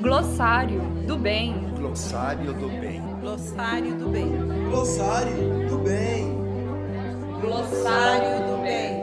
Glossário 0.00 0.80
do 1.06 1.18
bem. 1.18 1.54
Glossário 1.76 2.52
do 2.52 2.68
bem. 2.68 3.02
Glossário 3.20 3.94
do 3.96 4.08
bem. 4.08 4.32
Glossário 4.70 5.68
do 5.68 5.78
bem. 5.78 6.36
Glossário 7.40 8.46
do 8.46 8.62
bem. 8.62 9.00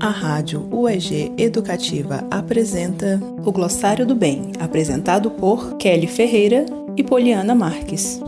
A 0.00 0.10
Rádio 0.10 0.68
UEG 0.70 1.32
Educativa 1.36 2.24
apresenta 2.30 3.20
o 3.44 3.50
Glossário 3.50 4.06
do 4.06 4.14
Bem, 4.14 4.52
apresentado 4.60 5.30
por 5.30 5.76
Kelly 5.78 6.06
Ferreira 6.06 6.66
e 6.96 7.02
Poliana 7.02 7.54
Marques. 7.54 8.20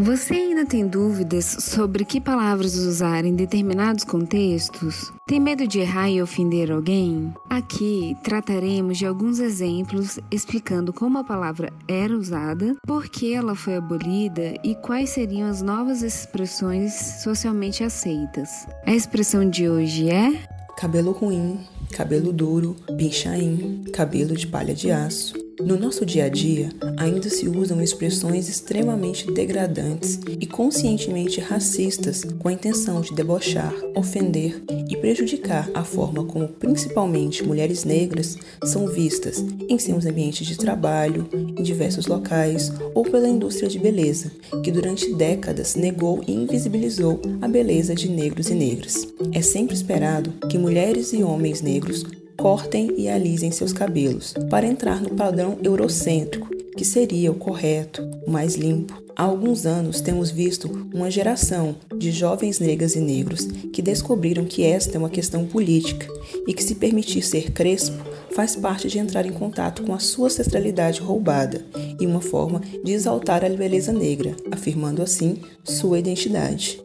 Você 0.00 0.32
ainda 0.32 0.64
tem 0.64 0.86
dúvidas 0.86 1.44
sobre 1.44 2.06
que 2.06 2.22
palavras 2.22 2.74
usar 2.74 3.22
em 3.26 3.34
determinados 3.34 4.02
contextos? 4.02 5.12
Tem 5.26 5.38
medo 5.38 5.66
de 5.66 5.78
errar 5.78 6.08
e 6.08 6.22
ofender 6.22 6.72
alguém? 6.72 7.34
Aqui 7.50 8.16
trataremos 8.24 8.96
de 8.96 9.04
alguns 9.04 9.38
exemplos 9.38 10.18
explicando 10.30 10.90
como 10.90 11.18
a 11.18 11.24
palavra 11.24 11.70
era 11.86 12.16
usada, 12.16 12.74
por 12.86 13.10
que 13.10 13.34
ela 13.34 13.54
foi 13.54 13.76
abolida 13.76 14.54
e 14.64 14.74
quais 14.74 15.10
seriam 15.10 15.50
as 15.50 15.60
novas 15.60 16.02
expressões 16.02 16.94
socialmente 17.22 17.84
aceitas. 17.84 18.66
A 18.86 18.94
expressão 18.94 19.50
de 19.50 19.68
hoje 19.68 20.08
é 20.08 20.32
cabelo 20.78 21.12
ruim, 21.12 21.60
cabelo 21.92 22.32
duro, 22.32 22.74
pinchain, 22.96 23.84
cabelo 23.92 24.34
de 24.34 24.46
palha 24.46 24.74
de 24.74 24.90
aço. 24.90 25.39
No 25.64 25.78
nosso 25.78 26.06
dia 26.06 26.24
a 26.24 26.28
dia, 26.28 26.70
ainda 26.96 27.28
se 27.28 27.48
usam 27.48 27.82
expressões 27.82 28.48
extremamente 28.48 29.30
degradantes 29.30 30.18
e 30.26 30.46
conscientemente 30.46 31.40
racistas 31.40 32.24
com 32.38 32.48
a 32.48 32.52
intenção 32.52 33.00
de 33.00 33.14
debochar, 33.14 33.74
ofender 33.94 34.62
e 34.88 34.96
prejudicar 34.96 35.70
a 35.74 35.84
forma 35.84 36.24
como 36.24 36.48
principalmente 36.48 37.44
mulheres 37.44 37.84
negras 37.84 38.36
são 38.64 38.88
vistas 38.88 39.44
em 39.68 39.78
seus 39.78 40.06
ambientes 40.06 40.46
de 40.46 40.56
trabalho, 40.56 41.28
em 41.32 41.62
diversos 41.62 42.06
locais 42.06 42.72
ou 42.94 43.04
pela 43.04 43.28
indústria 43.28 43.68
de 43.68 43.78
beleza, 43.78 44.30
que 44.62 44.70
durante 44.70 45.14
décadas 45.14 45.74
negou 45.74 46.22
e 46.26 46.32
invisibilizou 46.32 47.20
a 47.40 47.48
beleza 47.48 47.94
de 47.94 48.08
negros 48.08 48.48
e 48.48 48.54
negras. 48.54 49.06
É 49.32 49.42
sempre 49.42 49.74
esperado 49.74 50.32
que 50.48 50.58
mulheres 50.58 51.12
e 51.12 51.22
homens 51.22 51.60
negros 51.60 52.04
cortem 52.40 52.94
e 52.96 53.06
alisem 53.06 53.50
seus 53.50 53.70
cabelos 53.70 54.32
para 54.48 54.66
entrar 54.66 55.02
no 55.02 55.10
padrão 55.10 55.58
eurocêntrico, 55.62 56.48
que 56.74 56.86
seria 56.86 57.30
o 57.30 57.34
correto, 57.34 58.02
o 58.26 58.30
mais 58.30 58.54
limpo. 58.54 58.98
Há 59.14 59.24
alguns 59.24 59.66
anos 59.66 60.00
temos 60.00 60.30
visto 60.30 60.88
uma 60.94 61.10
geração 61.10 61.76
de 61.98 62.10
jovens 62.10 62.58
negras 62.58 62.96
e 62.96 63.00
negros 63.00 63.44
que 63.70 63.82
descobriram 63.82 64.46
que 64.46 64.64
esta 64.64 64.96
é 64.96 64.98
uma 64.98 65.10
questão 65.10 65.44
política 65.44 66.06
e 66.46 66.54
que 66.54 66.64
se 66.64 66.76
permitir 66.76 67.20
ser 67.20 67.50
crespo 67.50 68.02
faz 68.34 68.56
parte 68.56 68.88
de 68.88 68.98
entrar 68.98 69.26
em 69.26 69.32
contato 69.32 69.82
com 69.82 69.92
a 69.92 69.98
sua 69.98 70.28
ancestralidade 70.28 71.00
roubada 71.00 71.62
e 72.00 72.06
uma 72.06 72.22
forma 72.22 72.62
de 72.82 72.92
exaltar 72.92 73.44
a 73.44 73.50
beleza 73.50 73.92
negra, 73.92 74.34
afirmando 74.50 75.02
assim 75.02 75.36
sua 75.62 75.98
identidade. 75.98 76.80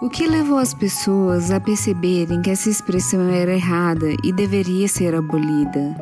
O 0.00 0.08
que 0.08 0.28
levou 0.28 0.58
as 0.58 0.72
pessoas 0.72 1.50
a 1.50 1.58
perceberem 1.58 2.40
que 2.40 2.50
essa 2.50 2.70
expressão 2.70 3.28
era 3.30 3.52
errada 3.52 4.06
e 4.22 4.32
deveria 4.32 4.86
ser 4.86 5.12
abolida? 5.12 5.96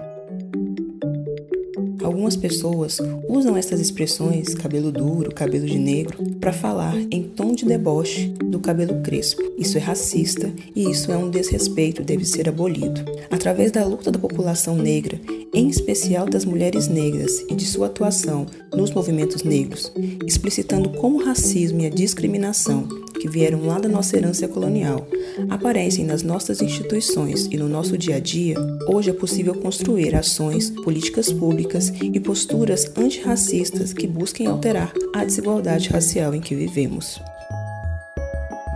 Algumas 2.05 2.37
pessoas 2.37 2.99
usam 3.27 3.57
essas 3.57 3.81
expressões, 3.81 4.55
cabelo 4.55 4.93
duro, 4.93 5.35
cabelo 5.35 5.65
de 5.65 5.79
negro, 5.79 6.19
para 6.39 6.53
falar 6.53 6.95
em 7.11 7.23
tom 7.23 7.55
de 7.55 7.65
deboche 7.65 8.29
do 8.45 8.61
cabelo 8.61 9.01
crespo. 9.01 9.43
Isso 9.57 9.79
é 9.79 9.81
racista 9.81 10.53
e 10.75 10.91
isso 10.91 11.11
é 11.11 11.17
um 11.17 11.31
desrespeito, 11.31 12.05
deve 12.05 12.27
ser 12.27 12.51
abolido. 12.51 13.01
Através 13.31 13.73
da 13.73 13.83
luta 13.83 14.13
da 14.13 14.19
população 14.19 14.77
negra, 14.77 15.19
em 15.55 15.69
especial 15.69 16.27
das 16.27 16.45
mulheres 16.45 16.87
negras 16.87 17.41
e 17.49 17.55
de 17.55 17.65
sua 17.65 17.87
atuação 17.87 18.45
nos 18.75 18.91
movimentos 18.91 19.43
negros, 19.43 19.91
explicitando 20.27 20.91
como 20.91 21.17
o 21.17 21.25
racismo 21.25 21.81
e 21.81 21.87
a 21.87 21.91
discriminação 21.91 22.87
que 23.21 23.29
vieram 23.29 23.67
lá 23.67 23.79
da 23.79 23.89
nossa 23.89 24.17
herança 24.17 24.47
colonial 24.47 25.07
aparecem 25.51 26.05
nas 26.05 26.23
nossas 26.23 26.61
instituições 26.61 27.47
e 27.51 27.57
no 27.57 27.69
nosso 27.69 27.97
dia 27.97 28.17
a 28.17 28.21
dia, 28.21 28.57
hoje 28.89 29.11
é 29.11 29.13
possível 29.13 29.55
construir 29.55 30.15
ações, 30.15 30.71
políticas 30.71 31.33
públicas 31.33 31.93
e 32.01 32.19
posturas 32.21 32.91
antirracistas 32.97 33.93
que 33.93 34.07
busquem 34.07 34.47
alterar 34.47 34.93
a 35.15 35.25
desigualdade 35.25 35.89
racial 35.91 36.35
em 36.35 36.41
que 36.41 36.55
vivemos. 36.55 37.21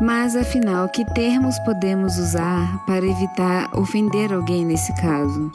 Mas 0.01 0.35
afinal, 0.35 0.89
que 0.89 1.05
termos 1.13 1.59
podemos 1.61 2.17
usar 2.17 2.85
para 2.87 3.07
evitar 3.07 3.71
ofender 3.79 4.33
alguém 4.33 4.65
nesse 4.65 4.95
caso? 4.95 5.53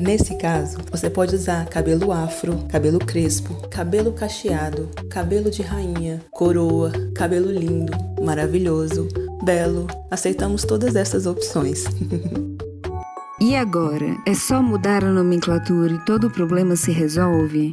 Nesse 0.00 0.34
caso, 0.36 0.78
você 0.90 1.10
pode 1.10 1.34
usar 1.34 1.66
cabelo 1.66 2.10
afro, 2.10 2.64
cabelo 2.70 2.98
crespo, 2.98 3.52
cabelo 3.68 4.14
cacheado, 4.14 4.88
cabelo 5.10 5.50
de 5.50 5.60
rainha, 5.60 6.22
coroa, 6.30 6.90
cabelo 7.14 7.52
lindo, 7.52 7.92
maravilhoso, 8.24 9.06
belo. 9.44 9.86
Aceitamos 10.10 10.64
todas 10.64 10.96
essas 10.96 11.26
opções. 11.26 11.84
e 13.38 13.54
agora? 13.54 14.16
É 14.26 14.32
só 14.32 14.62
mudar 14.62 15.04
a 15.04 15.12
nomenclatura 15.12 15.92
e 15.92 16.04
todo 16.06 16.28
o 16.28 16.32
problema 16.32 16.76
se 16.76 16.90
resolve? 16.92 17.70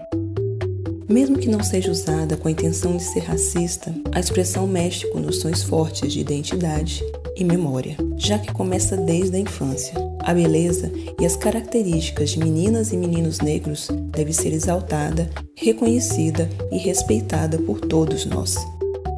Mesmo 1.07 1.37
que 1.37 1.47
não 1.47 1.63
seja 1.63 1.89
usada 1.89 2.35
com 2.35 2.49
a 2.49 2.51
intenção 2.51 2.97
de 2.97 3.03
ser 3.03 3.21
racista, 3.21 3.95
a 4.13 4.19
expressão 4.19 4.67
mexe 4.67 5.09
com 5.11 5.19
noções 5.19 5.63
fortes 5.63 6.11
de 6.11 6.19
identidade 6.19 7.01
e 7.37 7.45
memória, 7.45 7.95
já 8.17 8.37
que 8.37 8.51
começa 8.51 8.97
desde 8.97 9.37
a 9.37 9.39
infância. 9.39 10.06
A 10.27 10.33
beleza 10.33 10.91
e 11.17 11.25
as 11.25 11.37
características 11.37 12.31
de 12.31 12.39
meninas 12.39 12.91
e 12.91 12.97
meninos 12.97 13.39
negros 13.39 13.87
deve 14.11 14.33
ser 14.33 14.51
exaltada, 14.51 15.29
reconhecida 15.55 16.49
e 16.69 16.77
respeitada 16.77 17.57
por 17.59 17.79
todos 17.79 18.25
nós. 18.25 18.57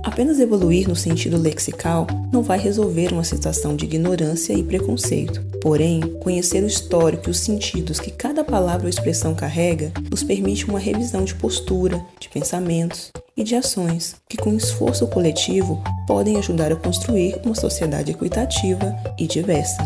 Apenas 0.03 0.39
evoluir 0.39 0.87
no 0.87 0.95
sentido 0.95 1.35
lexical 1.35 2.05
não 2.31 2.43
vai 2.43 2.59
resolver 2.59 3.11
uma 3.11 3.23
situação 3.23 3.75
de 3.75 3.85
ignorância 3.85 4.53
e 4.53 4.61
preconceito. 4.61 5.43
Porém, 5.63 5.99
conhecer 6.19 6.63
o 6.63 6.67
histórico 6.67 7.27
e 7.27 7.31
os 7.31 7.39
sentidos 7.39 7.99
que 7.99 8.11
cada 8.11 8.43
palavra 8.43 8.83
ou 8.83 8.89
expressão 8.89 9.33
carrega 9.33 9.91
nos 10.11 10.21
permite 10.21 10.67
uma 10.67 10.77
revisão 10.77 11.23
de 11.23 11.33
postura, 11.33 11.99
de 12.19 12.29
pensamentos 12.29 13.11
e 13.35 13.43
de 13.43 13.55
ações 13.55 14.15
que, 14.29 14.37
com 14.37 14.53
esforço 14.53 15.07
coletivo, 15.07 15.83
podem 16.05 16.37
ajudar 16.37 16.71
a 16.71 16.75
construir 16.75 17.35
uma 17.43 17.55
sociedade 17.55 18.11
equitativa 18.11 18.95
e 19.17 19.25
diversa. 19.25 19.83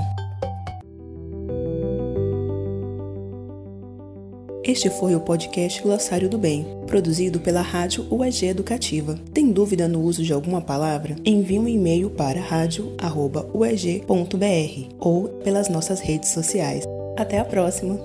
Este 4.66 4.90
foi 4.90 5.14
o 5.14 5.20
podcast 5.20 5.82
Glossário 5.82 6.30
do 6.30 6.38
Bem, 6.38 6.66
produzido 6.88 7.38
pela 7.38 7.60
Rádio 7.60 8.08
UEG 8.10 8.46
Educativa. 8.46 9.20
Tem 9.34 9.52
dúvida 9.52 9.90
no 9.90 10.02
uso 10.02 10.24
de 10.24 10.32
alguma 10.32 10.62
palavra? 10.62 11.18
Envie 11.26 11.60
um 11.60 11.68
e-mail 11.68 12.10
para 12.10 12.40
radio@ueg.br 12.40 14.96
ou 15.00 15.28
pelas 15.44 15.68
nossas 15.68 16.00
redes 16.00 16.30
sociais. 16.30 16.86
Até 17.18 17.40
a 17.40 17.46
próxima! 17.46 18.00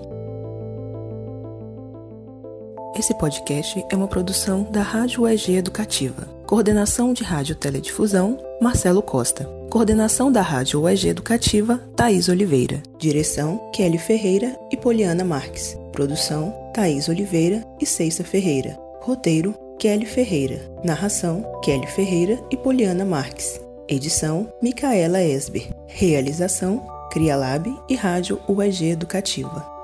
Esse 2.99 3.15
podcast 3.15 3.85
é 3.89 3.95
uma 3.95 4.09
produção 4.09 4.65
da 4.65 4.83
Rádio 4.83 5.23
UEG 5.23 5.55
Educativa. 5.55 6.29
Coordenação 6.45 7.13
de 7.13 7.23
Rádio 7.23 7.55
Teledifusão, 7.55 8.37
Marcelo 8.61 9.01
Costa. 9.01 9.45
Coordenação 9.71 10.33
da 10.33 10.41
Rádio 10.41 10.81
UEG 10.81 11.07
Educativa, 11.07 11.81
Thaís 11.95 12.29
Oliveira. 12.29 12.83
Direção, 12.99 13.71
Kelly 13.73 13.99
Ferreira 13.99 14.59
e 14.73 14.77
Poliana 14.77 15.25
Marques. 15.25 15.78
Produção: 15.99 16.55
Thaís 16.73 17.09
Oliveira 17.09 17.65
e 17.81 17.85
Ceissa 17.85 18.23
Ferreira. 18.23 18.79
Roteiro: 19.01 19.53
Kelly 19.81 20.07
Ferreira. 20.07 20.61
Narração: 20.85 21.43
Kelly 21.61 21.89
Ferreira 21.89 22.39
e 22.53 22.57
Poliana 22.57 23.05
Marques. 23.05 23.61
Edição: 23.89 24.49
Micaela 24.63 25.21
Esber. 25.21 25.69
Realização: 25.89 26.87
CriaLab 27.11 27.67
e 27.89 27.97
Rádio 27.97 28.41
UEG 28.49 28.91
Educativa. 28.91 29.78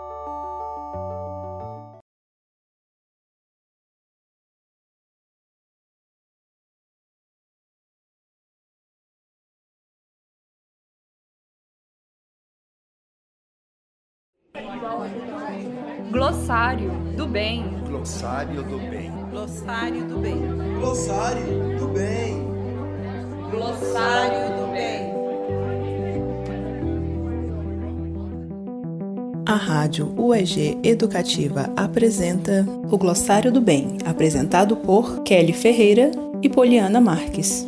Glossário 18.24 18.62
do 18.62 18.78
bem. 18.78 19.12
Glossário 19.30 20.08
do 20.08 20.18
bem. 20.18 20.38
Glossário 20.80 21.78
do 21.78 21.88
bem. 21.88 22.46
Glossário 23.50 24.56
do 24.56 24.72
bem. 24.72 25.14
A 29.44 29.54
Rádio 29.56 30.14
UEG 30.16 30.78
Educativa 30.82 31.70
apresenta 31.76 32.66
o 32.90 32.96
Glossário 32.96 33.52
do 33.52 33.60
Bem, 33.60 33.98
apresentado 34.06 34.74
por 34.74 35.22
Kelly 35.22 35.52
Ferreira 35.52 36.10
e 36.40 36.48
Poliana 36.48 37.02
Marques. 37.02 37.66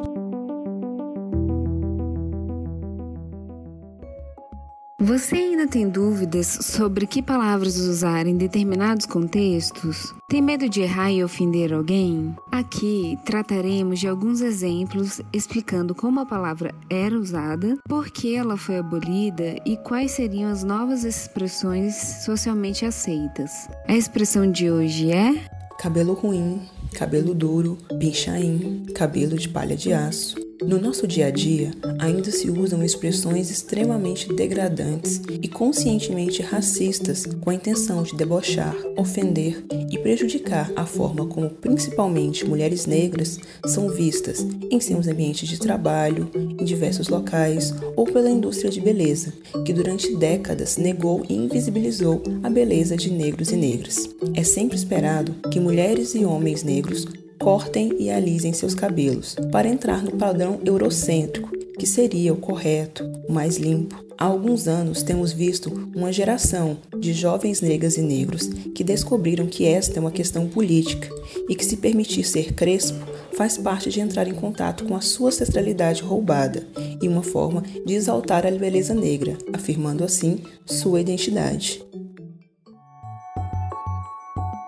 Você 4.99 5.37
tem 5.67 5.89
dúvidas 5.89 6.47
sobre 6.47 7.07
que 7.07 7.23
palavras 7.23 7.77
usar 7.77 8.27
em 8.27 8.37
determinados 8.37 9.07
contextos? 9.07 10.15
Tem 10.29 10.41
medo 10.41 10.69
de 10.69 10.83
errar 10.83 11.11
e 11.11 11.25
ofender 11.25 11.73
alguém? 11.73 12.35
Aqui 12.51 13.19
trataremos 13.25 13.99
de 13.99 14.09
alguns 14.09 14.41
exemplos 14.41 15.21
explicando 15.33 15.95
como 15.95 16.21
a 16.21 16.27
palavra 16.27 16.75
era 16.89 17.19
usada, 17.19 17.77
por 17.89 18.11
que 18.11 18.35
ela 18.35 18.57
foi 18.57 18.79
abolida 18.79 19.57
e 19.65 19.77
quais 19.77 20.13
seriam 20.13 20.51
as 20.51 20.63
novas 20.63 21.05
expressões 21.05 21.95
socialmente 22.25 22.85
aceitas. 22.85 23.69
A 23.89 23.97
expressão 23.97 24.51
de 24.51 24.71
hoje 24.71 25.11
é 25.11 25.35
cabelo 25.79 26.15
ruim, 26.15 26.63
cabelo 26.95 27.35
duro, 27.35 27.77
pinchain, 27.99 28.87
cabelo 28.95 29.37
de 29.37 29.49
palha 29.49 29.77
de 29.77 29.93
aço, 29.93 30.46
no 30.63 30.81
nosso 30.81 31.07
dia 31.07 31.27
a 31.27 31.31
dia, 31.31 31.71
ainda 31.99 32.31
se 32.31 32.51
usam 32.51 32.83
expressões 32.83 33.51
extremamente 33.51 34.33
degradantes 34.33 35.21
e 35.29 35.49
conscientemente 35.49 36.43
racistas 36.43 37.27
com 37.27 37.51
a 37.51 37.55
intenção 37.55 38.03
de 38.03 38.17
debochar, 38.17 38.75
ofender 38.97 39.63
e 39.91 39.99
prejudicar 39.99 40.73
a 40.75 40.87
forma 40.87 41.27
como 41.27 41.51
principalmente 41.51 42.47
mulheres 42.47 42.87
negras 42.87 43.39
são 43.67 43.91
vistas 43.91 44.47
em 44.71 44.81
seus 44.81 45.07
ambientes 45.07 45.49
de 45.49 45.59
trabalho, 45.59 46.31
em 46.35 46.65
diversos 46.65 47.09
locais 47.09 47.75
ou 47.95 48.05
pela 48.05 48.31
indústria 48.31 48.71
de 48.71 48.81
beleza, 48.81 49.33
que 49.65 49.73
durante 49.73 50.17
décadas 50.17 50.77
negou 50.77 51.25
e 51.29 51.35
invisibilizou 51.35 52.23
a 52.43 52.49
beleza 52.49 52.97
de 52.97 53.11
negros 53.11 53.53
e 53.53 53.57
negras. 53.57 54.09
É 54.35 54.43
sempre 54.43 54.77
esperado 54.77 55.35
que 55.51 55.61
mulheres 55.61 56.15
e 56.15 56.25
homens 56.25 56.63
negros 56.63 57.07
cortem 57.39 57.93
e 57.99 58.11
alisem 58.11 58.53
seus 58.53 58.75
cabelos 58.75 59.37
para 59.53 59.69
entrar 59.69 60.03
no 60.03 60.13
padrão 60.13 60.61
eurocêntrico, 60.65 61.51
que 61.79 61.87
seria 61.87 62.33
o 62.33 62.37
correto, 62.37 63.05
o 63.29 63.33
mais 63.33 63.57
limpo. 63.57 64.05
Há 64.19 64.25
alguns 64.25 64.67
anos 64.67 65.03
temos 65.03 65.31
visto 65.31 65.91
uma 65.95 66.11
geração 66.11 66.79
de 66.99 67.13
jovens 67.13 67.61
negras 67.61 67.99
e 67.99 68.03
negros 68.03 68.47
que 68.75 68.83
descobriram 68.83 69.47
que 69.47 69.67
esta 69.67 69.99
é 69.99 70.01
uma 70.01 70.11
questão 70.11 70.49
política 70.49 71.09
e 71.49 71.55
que 71.55 71.65
se 71.65 71.77
permitir 71.77 72.25
ser 72.25 72.55
crespo 72.55 72.99
faz 73.37 73.59
parte 73.59 73.91
de 73.91 74.01
entrar 74.01 74.27
em 74.27 74.35
contato 74.35 74.85
com 74.85 74.97
a 74.97 75.03
sua 75.03 75.29
ancestralidade 75.29 76.03
roubada 76.03 76.67
e 77.03 77.07
uma 77.07 77.23
forma 77.23 77.63
de 77.85 77.93
exaltar 77.93 78.47
a 78.47 78.51
beleza 78.51 78.95
negra, 78.95 79.37
afirmando 79.53 80.03
assim 80.03 80.39
sua 80.65 81.03
identidade. 81.03 81.85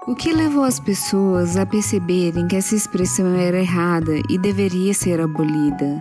O 0.08 0.14
que 0.14 0.32
levou 0.32 0.64
as 0.64 0.80
pessoas 0.80 1.58
a 1.58 1.66
perceberem 1.66 2.48
que 2.48 2.56
essa 2.56 2.74
expressão 2.74 3.26
era 3.34 3.60
errada 3.60 4.12
e 4.30 4.38
deveria 4.38 4.94
ser 4.94 5.20
abolida? 5.20 6.00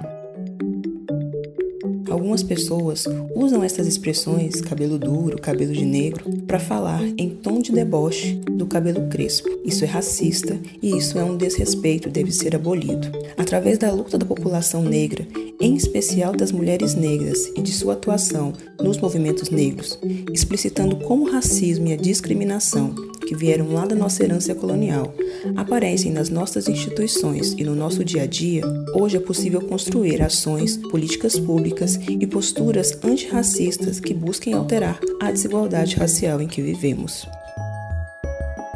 Algumas 2.09 2.41
pessoas 2.41 3.05
usam 3.35 3.61
essas 3.65 3.85
expressões, 3.85 4.61
cabelo 4.61 4.97
duro, 4.97 5.41
cabelo 5.41 5.73
de 5.73 5.83
negro, 5.83 6.23
para 6.47 6.57
falar 6.57 7.03
em 7.17 7.31
tom 7.31 7.59
de 7.59 7.73
deboche 7.73 8.35
do 8.49 8.65
cabelo 8.65 9.09
crespo. 9.09 9.49
Isso 9.65 9.83
é 9.83 9.87
racista 9.87 10.57
e 10.81 10.95
isso 10.97 11.19
é 11.19 11.23
um 11.25 11.35
desrespeito 11.35 12.09
deve 12.09 12.31
ser 12.31 12.55
abolido. 12.55 13.09
Através 13.37 13.77
da 13.77 13.91
luta 13.91 14.17
da 14.17 14.25
população 14.25 14.83
negra, 14.83 15.27
em 15.59 15.75
especial 15.75 16.35
das 16.35 16.51
mulheres 16.51 16.93
negras 16.93 17.51
e 17.55 17.61
de 17.61 17.71
sua 17.71 17.93
atuação 17.93 18.53
nos 18.79 18.97
movimentos 18.97 19.49
negros, 19.49 19.99
explicitando 20.33 20.97
como 20.97 21.25
o 21.25 21.31
racismo 21.31 21.87
e 21.87 21.93
a 21.93 21.97
discriminação 21.97 22.93
que 23.27 23.35
vieram 23.35 23.73
lá 23.73 23.85
da 23.85 23.95
nossa 23.95 24.23
herança 24.23 24.55
colonial 24.55 25.13
aparecem 25.55 26.11
nas 26.11 26.29
nossas 26.29 26.67
instituições 26.67 27.53
e 27.57 27.63
no 27.63 27.75
nosso 27.75 28.03
dia 28.03 28.23
a 28.23 28.25
dia, 28.25 28.63
hoje 28.93 29.17
é 29.17 29.19
possível 29.19 29.61
construir 29.61 30.21
ações, 30.21 30.77
políticas 30.77 31.37
públicas 31.37 31.99
e 32.07 32.25
posturas 32.25 32.97
antirracistas 33.03 33.99
que 33.99 34.13
busquem 34.13 34.53
alterar 34.53 34.99
a 35.21 35.31
desigualdade 35.31 35.95
racial 35.95 36.41
em 36.41 36.47
que 36.47 36.61
vivemos. 36.61 37.27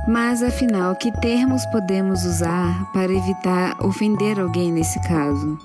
Mas 0.07 0.42
afinal, 0.42 0.95
que 0.95 1.12
termos 1.22 1.63
podemos 1.68 2.25
usar 2.25 2.92
para 2.92 3.13
evitar 3.13 3.77
ofender 3.86 4.39
alguém 4.39 4.72
nesse 4.72 5.00
caso? 5.01 5.57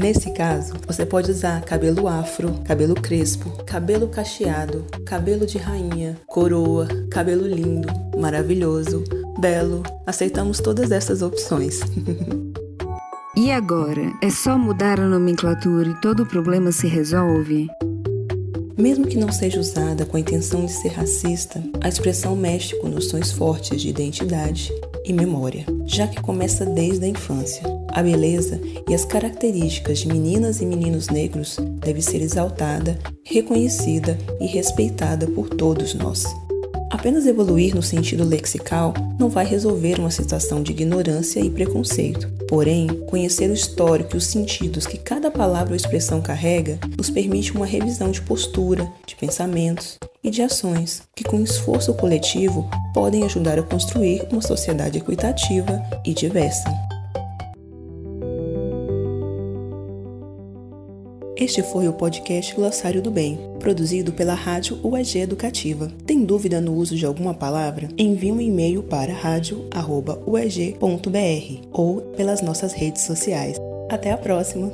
Nesse 0.00 0.30
caso, 0.30 0.72
você 0.86 1.04
pode 1.04 1.30
usar 1.30 1.60
cabelo 1.60 2.08
afro, 2.08 2.54
cabelo 2.64 2.94
crespo, 2.94 3.50
cabelo 3.66 4.08
cacheado, 4.08 4.86
cabelo 5.04 5.44
de 5.44 5.58
rainha, 5.58 6.16
coroa, 6.26 6.88
cabelo 7.10 7.46
lindo, 7.46 7.86
maravilhoso, 8.18 9.04
belo. 9.38 9.82
Aceitamos 10.06 10.58
todas 10.58 10.90
essas 10.90 11.20
opções. 11.20 11.80
e 13.36 13.52
agora? 13.52 14.10
É 14.22 14.30
só 14.30 14.56
mudar 14.56 14.98
a 14.98 15.06
nomenclatura 15.06 15.90
e 15.90 16.00
todo 16.00 16.22
o 16.22 16.26
problema 16.26 16.72
se 16.72 16.86
resolve? 16.86 17.68
Mesmo 18.78 19.06
que 19.06 19.18
não 19.18 19.30
seja 19.30 19.60
usada 19.60 20.06
com 20.06 20.16
a 20.16 20.20
intenção 20.20 20.64
de 20.64 20.72
ser 20.72 20.92
racista, 20.92 21.62
a 21.78 21.90
expressão 21.90 22.34
mexe 22.34 22.74
com 22.80 22.88
noções 22.88 23.30
fortes 23.30 23.82
de 23.82 23.90
identidade 23.90 24.72
e 25.04 25.12
memória, 25.12 25.66
já 25.84 26.06
que 26.06 26.22
começa 26.22 26.64
desde 26.64 27.04
a 27.04 27.08
infância. 27.08 27.79
A 27.92 28.02
beleza 28.02 28.60
e 28.88 28.94
as 28.94 29.04
características 29.04 29.98
de 29.98 30.08
meninas 30.08 30.60
e 30.60 30.66
meninos 30.66 31.08
negros 31.08 31.56
deve 31.80 32.00
ser 32.00 32.22
exaltada, 32.22 32.98
reconhecida 33.24 34.16
e 34.40 34.46
respeitada 34.46 35.26
por 35.26 35.48
todos 35.48 35.94
nós. 35.94 36.24
Apenas 36.90 37.24
evoluir 37.24 37.74
no 37.74 37.82
sentido 37.82 38.24
lexical 38.24 38.92
não 39.18 39.28
vai 39.28 39.46
resolver 39.46 39.98
uma 40.00 40.10
situação 40.10 40.60
de 40.60 40.72
ignorância 40.72 41.38
e 41.40 41.48
preconceito. 41.48 42.28
Porém, 42.48 42.88
conhecer 43.06 43.48
o 43.48 43.54
histórico 43.54 44.16
e 44.16 44.18
os 44.18 44.26
sentidos 44.26 44.86
que 44.86 44.98
cada 44.98 45.30
palavra 45.30 45.70
ou 45.70 45.76
expressão 45.76 46.20
carrega 46.20 46.80
nos 46.98 47.08
permite 47.08 47.52
uma 47.52 47.64
revisão 47.64 48.10
de 48.10 48.20
postura, 48.20 48.90
de 49.06 49.14
pensamentos 49.14 49.98
e 50.22 50.30
de 50.30 50.42
ações 50.42 51.02
que, 51.14 51.22
com 51.22 51.40
esforço 51.40 51.94
coletivo, 51.94 52.68
podem 52.92 53.22
ajudar 53.22 53.58
a 53.58 53.62
construir 53.62 54.26
uma 54.30 54.42
sociedade 54.42 54.98
equitativa 54.98 55.80
e 56.04 56.12
diversa. 56.12 56.68
Este 61.40 61.62
foi 61.62 61.88
o 61.88 61.94
podcast 61.94 62.54
Glossário 62.54 63.00
do 63.00 63.10
Bem, 63.10 63.40
produzido 63.58 64.12
pela 64.12 64.34
Rádio 64.34 64.78
UEG 64.84 65.20
Educativa. 65.20 65.90
Tem 66.04 66.22
dúvida 66.22 66.60
no 66.60 66.74
uso 66.74 66.94
de 66.94 67.06
alguma 67.06 67.32
palavra? 67.32 67.88
Envie 67.96 68.30
um 68.30 68.42
e-mail 68.42 68.82
para 68.82 69.14
radio.ueg.br 69.14 70.08
ou 71.72 72.02
pelas 72.14 72.42
nossas 72.42 72.74
redes 72.74 73.04
sociais. 73.04 73.56
Até 73.88 74.12
a 74.12 74.18
próxima! 74.18 74.70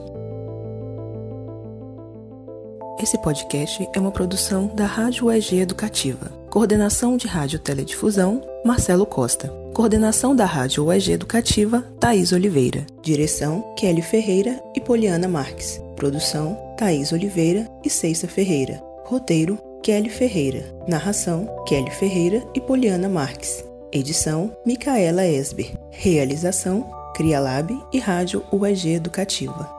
Esse 3.00 3.17
podcast 3.19 3.88
é 3.95 4.00
uma 4.00 4.11
produção 4.11 4.67
da 4.75 4.87
Rádio 4.87 5.26
UEG 5.26 5.61
Educativa. 5.61 6.33
Coordenação 6.50 7.17
de 7.17 7.29
Rádio 7.29 7.61
Teledifusão, 7.61 8.43
Marcelo 8.64 9.07
Costa. 9.07 9.47
Coordenação 9.73 10.35
da 10.35 10.45
Rádio 10.45 10.87
UEG 10.87 11.12
Educativa, 11.12 11.83
Thaís 12.00 12.33
Oliveira. 12.33 12.85
Direção, 13.00 13.73
Kelly 13.76 14.02
Ferreira 14.02 14.61
e 14.75 14.81
Poliana 14.81 15.29
Marques. 15.29 15.86
Produção: 15.97 16.57
Thaís 16.76 17.11
Oliveira 17.11 17.67
e 17.85 17.91
Ceissa 17.91 18.29
Ferreira. 18.29 18.81
Roteiro: 19.05 19.59
Kelly 19.83 20.11
Ferreira. 20.11 20.65
Narração: 20.87 21.49
Kelly 21.67 21.91
Ferreira 21.91 22.47
e 22.55 22.61
Poliana 22.61 23.09
Marques. 23.09 23.65
Edição: 23.93 24.55
Micaela 24.65 25.26
Esber. 25.26 25.73
Realização: 25.91 26.88
CriaLab 27.17 27.76
e 27.93 27.99
Rádio 27.99 28.45
UEG 28.53 28.95
Educativa. 28.95 29.75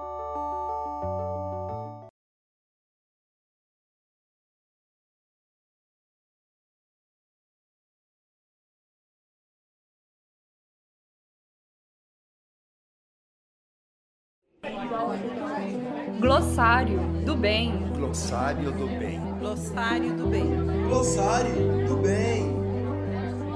Glossário 16.20 17.00
do 17.26 17.36
bem. 17.36 17.74
Glossário 17.96 18.72
do 18.72 18.88
bem. 18.88 19.22
Glossário 19.40 20.14
do 20.16 20.28
bem. 20.28 20.50
Glossário 20.88 21.88
do 21.88 21.98
bem. 21.98 22.56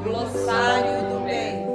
Glossário 0.03 1.09
do 1.09 1.25
bem. 1.25 1.71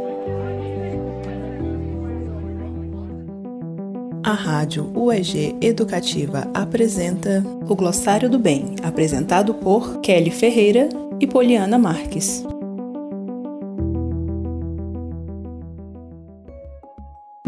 A 4.25 4.33
Rádio 4.33 4.91
UEG 4.95 5.57
Educativa 5.61 6.49
apresenta 6.53 7.45
o 7.69 7.75
Glossário 7.77 8.29
do 8.29 8.39
Bem, 8.39 8.75
apresentado 8.83 9.55
por 9.55 10.01
Kelly 10.01 10.31
Ferreira 10.31 10.89
e 11.21 11.27
Poliana 11.27 11.79
Marques. 11.79 12.45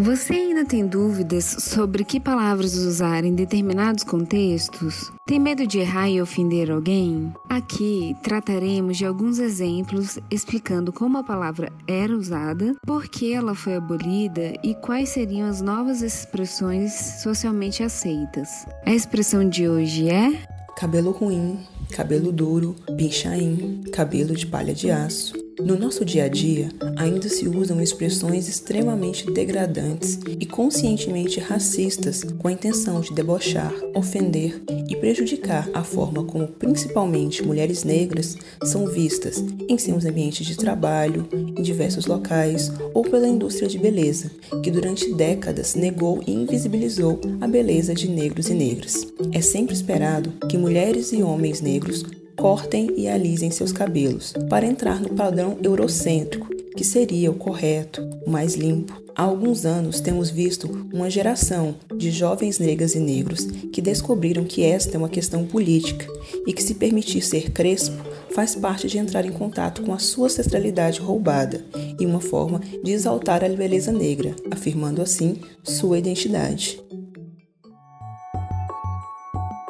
Você 0.08 0.32
ainda 0.32 0.64
tem 0.64 0.86
dúvidas 0.86 1.44
sobre 1.44 2.02
que 2.02 2.18
palavras 2.18 2.74
usar 2.76 3.26
em 3.26 3.34
determinados 3.34 4.02
contextos? 4.02 5.12
Tem 5.26 5.38
medo 5.38 5.66
de 5.66 5.80
errar 5.80 6.08
e 6.08 6.22
ofender 6.22 6.70
alguém? 6.70 7.30
Aqui 7.46 8.16
trataremos 8.22 8.96
de 8.96 9.04
alguns 9.04 9.38
exemplos 9.38 10.18
explicando 10.30 10.94
como 10.94 11.18
a 11.18 11.22
palavra 11.22 11.70
era 11.86 12.16
usada, 12.16 12.74
por 12.86 13.06
que 13.06 13.34
ela 13.34 13.54
foi 13.54 13.74
abolida 13.74 14.54
e 14.64 14.74
quais 14.76 15.10
seriam 15.10 15.46
as 15.46 15.60
novas 15.60 16.00
expressões 16.00 16.94
socialmente 17.22 17.82
aceitas. 17.82 18.64
A 18.86 18.94
expressão 18.94 19.46
de 19.46 19.68
hoje 19.68 20.08
é 20.08 20.42
cabelo 20.74 21.10
ruim, 21.10 21.58
cabelo 21.92 22.32
duro, 22.32 22.74
pinchain, 22.96 23.82
cabelo 23.92 24.34
de 24.34 24.46
palha 24.46 24.72
de 24.72 24.90
aço. 24.90 25.34
No 25.60 25.76
nosso 25.76 26.04
dia 26.04 26.24
a 26.24 26.28
dia, 26.28 26.68
ainda 26.96 27.28
se 27.28 27.48
usam 27.48 27.82
expressões 27.82 28.48
extremamente 28.48 29.28
degradantes 29.28 30.18
e 30.38 30.46
conscientemente 30.46 31.40
racistas 31.40 32.22
com 32.22 32.46
a 32.46 32.52
intenção 32.52 33.00
de 33.00 33.12
debochar, 33.12 33.74
ofender 33.92 34.62
e 34.88 34.94
prejudicar 34.94 35.68
a 35.74 35.82
forma 35.82 36.22
como 36.22 36.46
principalmente 36.46 37.44
mulheres 37.44 37.82
negras 37.82 38.36
são 38.62 38.86
vistas 38.86 39.44
em 39.68 39.76
seus 39.76 40.04
ambientes 40.04 40.46
de 40.46 40.56
trabalho, 40.56 41.28
em 41.32 41.62
diversos 41.62 42.06
locais 42.06 42.70
ou 42.94 43.02
pela 43.02 43.26
indústria 43.26 43.68
de 43.68 43.78
beleza, 43.78 44.30
que 44.62 44.70
durante 44.70 45.12
décadas 45.14 45.74
negou 45.74 46.22
e 46.24 46.32
invisibilizou 46.32 47.20
a 47.40 47.48
beleza 47.48 47.94
de 47.94 48.08
negros 48.08 48.48
e 48.48 48.54
negras. 48.54 49.06
É 49.32 49.40
sempre 49.40 49.74
esperado 49.74 50.30
que 50.48 50.56
mulheres 50.56 51.12
e 51.12 51.20
homens 51.20 51.60
negros 51.60 52.04
cortem 52.38 52.92
e 52.96 53.08
alisem 53.08 53.50
seus 53.50 53.72
cabelos 53.72 54.32
para 54.48 54.64
entrar 54.64 55.00
no 55.00 55.10
padrão 55.10 55.58
eurocêntrico, 55.60 56.48
que 56.76 56.84
seria 56.84 57.30
o 57.30 57.34
correto, 57.34 58.00
o 58.24 58.30
mais 58.30 58.54
limpo. 58.54 59.02
Há 59.14 59.24
alguns 59.24 59.66
anos 59.66 60.00
temos 60.00 60.30
visto 60.30 60.86
uma 60.94 61.10
geração 61.10 61.74
de 61.96 62.12
jovens 62.12 62.60
negras 62.60 62.94
e 62.94 63.00
negros 63.00 63.46
que 63.72 63.82
descobriram 63.82 64.44
que 64.44 64.62
esta 64.62 64.96
é 64.96 64.98
uma 64.98 65.08
questão 65.08 65.44
política 65.44 66.06
e 66.46 66.52
que 66.52 66.62
se 66.62 66.74
permitir 66.74 67.22
ser 67.22 67.50
crespo 67.50 67.96
faz 68.30 68.54
parte 68.54 68.86
de 68.86 68.98
entrar 68.98 69.26
em 69.26 69.32
contato 69.32 69.82
com 69.82 69.92
a 69.92 69.98
sua 69.98 70.26
ancestralidade 70.26 71.00
roubada 71.00 71.64
e 71.98 72.06
uma 72.06 72.20
forma 72.20 72.60
de 72.84 72.92
exaltar 72.92 73.42
a 73.42 73.48
beleza 73.48 73.90
negra, 73.90 74.36
afirmando 74.52 75.02
assim 75.02 75.38
sua 75.64 75.98
identidade. 75.98 76.80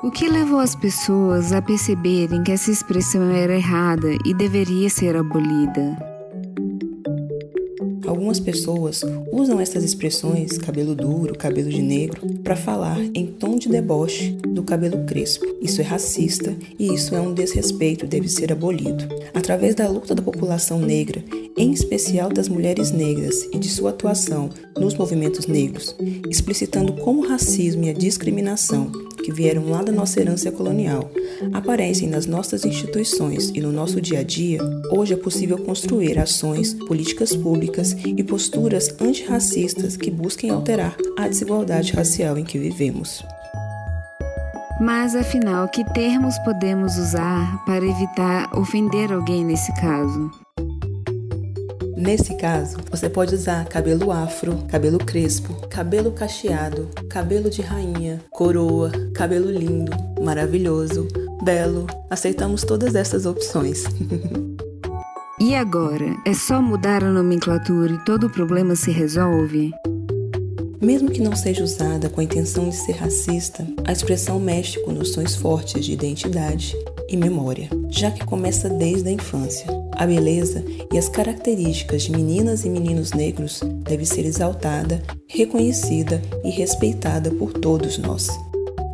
O 0.01 0.13
que 0.13 0.29
levou 0.29 0.61
as 0.61 0.77
pessoas 0.77 1.53
a 1.53 1.61
perceberem 1.61 2.45
que 2.45 2.53
essa 2.53 2.71
expressão 2.71 3.33
era 3.33 3.57
errada 3.57 4.17
e 4.25 4.33
deveria 4.33 4.89
ser 4.89 5.17
abolida? 5.17 5.97
Algumas 8.07 8.39
pessoas 8.39 9.03
usam 9.33 9.61
essas 9.61 9.83
expressões, 9.83 10.57
cabelo 10.57 10.95
duro, 10.95 11.37
cabelo 11.37 11.69
de 11.69 11.83
negro, 11.83 12.21
para 12.45 12.55
falar 12.55 12.97
em 13.13 13.27
tom 13.27 13.59
de 13.59 13.69
deboche 13.69 14.39
do 14.47 14.63
cabelo 14.63 15.05
crespo. 15.05 15.45
Isso 15.61 15.81
é 15.81 15.85
racista 15.85 16.57
e 16.79 16.95
isso 16.95 17.17
é 17.17 17.21
um 17.21 17.35
desrespeito 17.35 18.07
deve 18.07 18.29
ser 18.29 18.53
abolido. 18.53 19.05
Através 19.35 19.75
da 19.75 19.89
luta 19.89 20.15
da 20.15 20.23
população 20.23 20.79
negra, 20.79 21.25
em 21.57 21.73
especial 21.73 22.29
das 22.29 22.49
mulheres 22.49 22.93
negras 22.93 23.49
e 23.53 23.59
de 23.59 23.69
sua 23.69 23.91
atuação 23.91 24.49
nos 24.79 24.95
movimentos 24.95 25.49
negros, 25.49 25.97
explicitando 26.31 26.93
como 26.93 27.23
o 27.25 27.29
racismo 27.29 27.85
e 27.85 27.91
a 27.91 27.95
discriminação 27.95 29.08
que 29.29 29.33
vieram 29.33 29.69
lá 29.69 29.83
da 29.83 29.93
nossa 29.93 30.19
herança 30.19 30.51
colonial 30.51 31.11
aparecem 31.53 32.09
nas 32.09 32.25
nossas 32.25 32.65
instituições 32.65 33.51
e 33.55 33.61
no 33.61 33.71
nosso 33.71 34.01
dia 34.01 34.21
a 34.21 34.23
dia, 34.23 34.59
hoje 34.91 35.13
é 35.13 35.17
possível 35.19 35.59
construir 35.59 36.19
ações, 36.19 36.73
políticas 36.73 37.37
públicas 37.37 37.95
e 38.07 38.25
posturas 38.25 38.89
antirracistas 38.99 39.99
que 39.99 40.11
busquem 40.11 40.49
alterar 40.49 40.97
a 41.19 41.29
desigualdade 41.29 41.93
racial 41.93 42.39
em 42.39 42.45
que 42.45 42.59
vivemos. 42.59 43.23
Mas 44.81 45.15
afinal, 45.15 45.69
que 45.69 45.85
termos 45.93 46.39
podemos 46.39 46.97
usar 46.97 47.63
para 47.67 47.85
evitar 47.85 48.57
ofender 48.57 49.13
alguém 49.13 49.45
nesse 49.45 49.75
caso? 49.75 50.48
Nesse 51.99 52.37
caso, 52.37 52.77
você 52.89 53.11
pode 53.11 53.35
usar 53.35 53.65
cabelo 53.65 54.13
afro, 54.13 54.57
cabelo 54.69 54.99
crespo, 54.99 55.53
cabelo 55.69 56.13
cacheado, 56.13 56.89
cabelo 57.09 57.51
de 57.51 57.61
rainha, 57.61 58.21
coroa, 58.31 58.93
cabelo 59.13 59.51
lindo, 59.51 59.91
maravilhoso, 60.23 61.09
belo. 61.43 61.89
Aceitamos 62.09 62.63
todas 62.63 62.95
essas 62.95 63.27
opções. 63.27 63.83
e 65.41 65.57
agora? 65.57 66.17
É 66.25 66.33
só 66.33 66.63
mudar 66.63 67.03
a 67.03 67.11
nomenclatura 67.11 67.93
e 67.93 68.05
todo 68.05 68.29
o 68.29 68.31
problema 68.31 68.77
se 68.77 68.93
resolve? 68.93 69.73
Mesmo 70.81 71.11
que 71.11 71.21
não 71.21 71.35
seja 71.35 71.65
usada 71.65 72.09
com 72.09 72.21
a 72.21 72.25
intenção 72.25 72.69
de 72.69 72.77
ser 72.77 72.93
racista, 72.93 73.67
a 73.85 73.91
expressão 73.91 74.39
mexe 74.39 74.81
com 74.85 74.93
noções 74.93 75.35
fortes 75.35 75.85
de 75.85 75.95
identidade 75.95 76.77
e 77.09 77.17
memória, 77.17 77.69
já 77.91 78.13
que 78.13 78.25
começa 78.25 78.69
desde 78.69 79.09
a 79.09 79.13
infância. 79.13 79.78
A 79.99 80.07
beleza 80.07 80.65
e 80.93 80.97
as 80.97 81.09
características 81.09 82.03
de 82.03 82.13
meninas 82.13 82.65
e 82.65 82.71
meninos 82.71 83.13
negros 83.13 83.61
deve 83.83 84.07
ser 84.07 84.25
exaltada, 84.25 85.03
reconhecida 85.27 86.23
e 86.45 86.51
respeitada 86.51 87.33
por 87.33 87.53
todos 87.53 87.99
nós. 87.99 88.29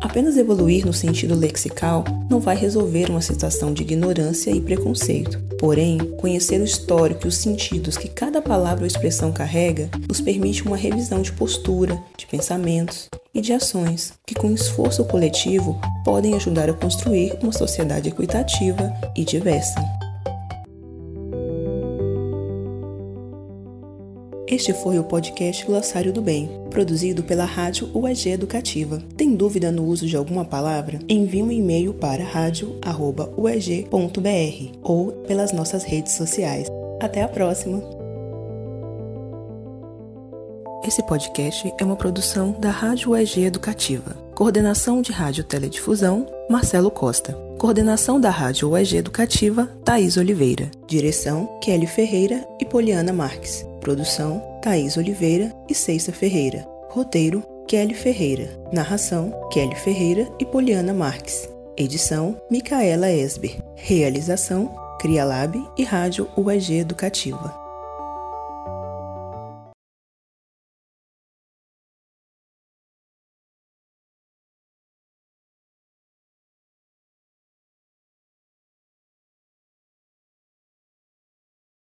Apenas 0.01 0.35
evoluir 0.35 0.83
no 0.83 0.93
sentido 0.93 1.35
lexical 1.35 2.03
não 2.27 2.39
vai 2.39 2.55
resolver 2.55 3.11
uma 3.11 3.21
situação 3.21 3.71
de 3.71 3.83
ignorância 3.83 4.49
e 4.49 4.59
preconceito. 4.59 5.39
Porém, 5.59 5.99
conhecer 6.17 6.59
o 6.59 6.65
histórico 6.65 7.25
e 7.25 7.27
os 7.27 7.37
sentidos 7.37 7.97
que 7.97 8.09
cada 8.09 8.41
palavra 8.41 8.81
ou 8.81 8.87
expressão 8.87 9.31
carrega 9.31 9.89
nos 10.07 10.19
permite 10.19 10.65
uma 10.65 10.77
revisão 10.77 11.21
de 11.21 11.31
postura, 11.31 12.01
de 12.17 12.25
pensamentos 12.25 13.09
e 13.33 13.41
de 13.41 13.53
ações 13.53 14.13
que, 14.25 14.33
com 14.33 14.51
esforço 14.51 15.05
coletivo, 15.05 15.79
podem 16.03 16.33
ajudar 16.33 16.67
a 16.69 16.73
construir 16.73 17.37
uma 17.43 17.51
sociedade 17.51 18.09
equitativa 18.09 18.91
e 19.15 19.23
diversa. 19.23 20.04
Este 24.47 24.73
foi 24.73 24.99
o 24.99 25.03
podcast 25.03 25.65
Glossário 25.65 26.13
do 26.13 26.21
Bem, 26.21 26.47
produzido 26.69 27.23
pela 27.23 27.45
Rádio 27.45 27.89
UEG 27.95 28.29
Educativa. 28.29 29.01
Tem 29.17 29.33
dúvida 29.33 29.71
no 29.71 29.83
uso 29.83 30.05
de 30.05 30.15
alguma 30.15 30.45
palavra? 30.45 30.99
Envie 31.09 31.41
um 31.41 31.51
e-mail 31.51 31.95
para 31.95 32.23
radio@ueg.br 32.23 34.77
ou 34.83 35.11
pelas 35.27 35.51
nossas 35.51 35.83
redes 35.83 36.13
sociais. 36.13 36.67
Até 37.01 37.23
a 37.23 37.27
próxima! 37.27 37.81
Esse 40.87 41.01
podcast 41.07 41.73
é 41.79 41.83
uma 41.83 41.95
produção 41.95 42.55
da 42.59 42.69
Rádio 42.69 43.13
UEG 43.13 43.45
Educativa. 43.45 44.15
Coordenação 44.35 45.01
de 45.01 45.11
Rádio 45.11 45.43
Teledifusão, 45.43 46.27
Marcelo 46.47 46.91
Costa. 46.91 47.33
Coordenação 47.57 48.21
da 48.21 48.29
Rádio 48.29 48.69
UEG 48.69 48.97
Educativa, 48.97 49.67
Thaís 49.83 50.17
Oliveira. 50.17 50.69
Direção, 50.85 51.57
Kelly 51.59 51.87
Ferreira 51.87 52.47
e 52.59 52.65
Poliana 52.65 53.11
Marques. 53.11 53.65
Produção: 53.85 54.41
Thaís 54.63 54.97
Oliveira 54.97 55.53
e 55.69 55.75
Ceissa 55.75 56.11
Ferreira. 56.11 56.65
Roteiro: 56.89 57.43
Kelly 57.67 57.93
Ferreira. 57.93 58.49
Narração: 58.73 59.31
Kelly 59.51 59.75
Ferreira 59.75 60.27
e 60.39 60.45
Poliana 60.45 60.91
Marques. 60.91 61.47
Edição: 61.77 62.35
Micaela 62.49 63.11
Esber. 63.11 63.59
Realização: 63.75 64.75
Crialab 64.99 65.55
e 65.77 65.83
Rádio 65.83 66.27
UEG 66.35 66.79
Educativa. 66.79 67.64